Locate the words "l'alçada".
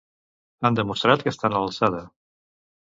1.67-2.05